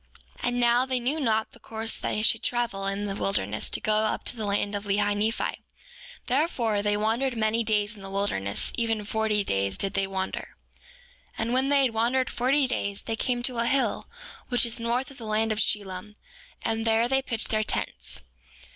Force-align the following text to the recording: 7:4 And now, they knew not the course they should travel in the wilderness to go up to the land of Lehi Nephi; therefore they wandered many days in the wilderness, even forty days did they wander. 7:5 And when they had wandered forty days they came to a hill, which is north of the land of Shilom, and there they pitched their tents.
7:4 0.39 0.47
And 0.47 0.59
now, 0.59 0.83
they 0.87 0.99
knew 0.99 1.19
not 1.19 1.51
the 1.51 1.59
course 1.59 1.99
they 1.99 2.23
should 2.23 2.41
travel 2.41 2.87
in 2.87 3.05
the 3.05 3.13
wilderness 3.15 3.69
to 3.69 3.79
go 3.79 3.93
up 3.97 4.25
to 4.25 4.35
the 4.35 4.47
land 4.47 4.73
of 4.73 4.85
Lehi 4.85 5.15
Nephi; 5.15 5.61
therefore 6.25 6.81
they 6.81 6.97
wandered 6.97 7.37
many 7.37 7.63
days 7.63 7.95
in 7.95 8.01
the 8.01 8.09
wilderness, 8.09 8.73
even 8.75 9.03
forty 9.03 9.43
days 9.43 9.77
did 9.77 9.93
they 9.93 10.07
wander. 10.07 10.55
7:5 11.37 11.37
And 11.37 11.53
when 11.53 11.69
they 11.69 11.83
had 11.83 11.93
wandered 11.93 12.31
forty 12.31 12.65
days 12.65 13.03
they 13.03 13.15
came 13.15 13.43
to 13.43 13.59
a 13.59 13.67
hill, 13.67 14.07
which 14.49 14.65
is 14.65 14.79
north 14.79 15.11
of 15.11 15.19
the 15.19 15.25
land 15.25 15.51
of 15.51 15.59
Shilom, 15.59 16.15
and 16.63 16.83
there 16.83 17.07
they 17.07 17.21
pitched 17.21 17.49
their 17.49 17.63
tents. 17.63 18.23